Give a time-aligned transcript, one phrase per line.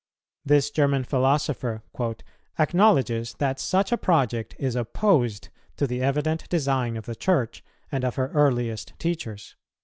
[0.43, 1.83] This German philosopher
[2.57, 8.03] "acknowledges that such a project is opposed to the evident design of the Church, and
[8.03, 9.55] of her earliest teachers."